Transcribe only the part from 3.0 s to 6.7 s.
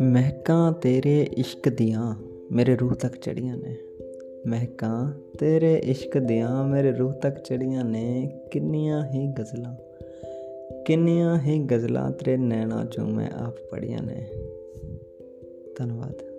ਚੜੀਆਂ ਨੇ। ਮਹਿਕਾਂ ਤੇਰੇ ਇਸ਼ਕ ਦੀਆਂ